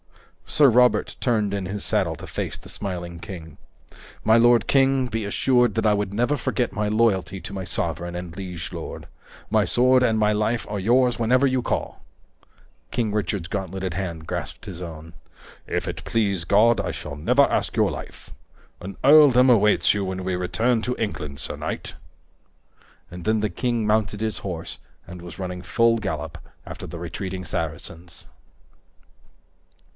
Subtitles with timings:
[0.47, 3.57] Sir Robert turned in his saddle to face the smiling king.
[4.23, 8.15] "My lord king, be assured that I would never forget my loyalty to my sovereign
[8.15, 9.07] and liege lord.
[9.49, 12.03] My sword and my life are yours whenever you call."
[12.89, 15.13] King Richard's gauntleted hand grasped his own.
[15.67, 18.31] "If it please God, I shall never ask your life.
[18.81, 21.93] An earldom awaits you when we return to England, sir knight."
[23.09, 27.45] And then the king mounted his horse and was running full gallop after the retreating
[27.45, 28.27] Saracens.